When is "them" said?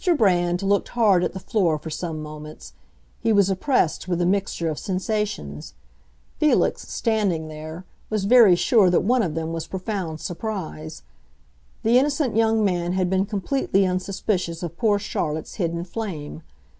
9.35-9.53